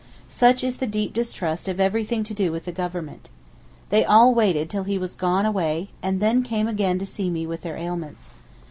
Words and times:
Such 0.29 0.63
is 0.63 0.77
the 0.77 0.87
deep 0.87 1.13
distrust 1.13 1.67
of 1.67 1.79
everything 1.79 2.23
to 2.23 2.33
do 2.33 2.51
with 2.51 2.65
the 2.65 2.71
Government. 2.71 3.29
They 3.89 4.03
all 4.03 4.33
waited 4.33 4.67
till 4.67 4.85
he 4.85 4.97
was 4.97 5.13
gone 5.13 5.45
away, 5.45 5.89
and 6.01 6.19
then 6.19 6.41
came 6.41 6.67
again 6.67 6.97
to 6.97 7.29
me 7.29 7.45
with 7.45 7.61
their 7.61 7.77
ailments. 7.77 8.33